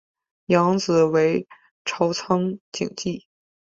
[0.47, 1.47] 养子为
[1.85, 3.27] 朝仓景纪。